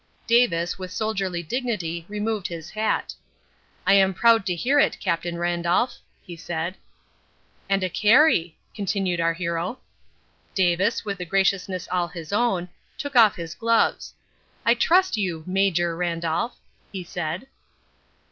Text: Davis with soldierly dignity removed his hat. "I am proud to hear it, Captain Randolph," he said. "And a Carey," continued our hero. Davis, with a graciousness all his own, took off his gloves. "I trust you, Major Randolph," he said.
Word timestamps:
Davis 0.25 0.79
with 0.79 0.89
soldierly 0.89 1.43
dignity 1.43 2.07
removed 2.09 2.47
his 2.47 2.71
hat. 2.71 3.13
"I 3.85 3.93
am 3.93 4.15
proud 4.15 4.47
to 4.47 4.55
hear 4.55 4.79
it, 4.79 4.99
Captain 4.99 5.37
Randolph," 5.37 5.97
he 6.23 6.35
said. 6.35 6.75
"And 7.69 7.83
a 7.83 7.87
Carey," 7.87 8.57
continued 8.73 9.19
our 9.21 9.33
hero. 9.33 9.77
Davis, 10.55 11.05
with 11.05 11.19
a 11.19 11.25
graciousness 11.25 11.87
all 11.91 12.07
his 12.07 12.33
own, 12.33 12.69
took 12.97 13.15
off 13.15 13.35
his 13.35 13.53
gloves. 13.53 14.15
"I 14.65 14.73
trust 14.73 15.17
you, 15.17 15.43
Major 15.45 15.95
Randolph," 15.95 16.57
he 16.91 17.03
said. 17.03 17.45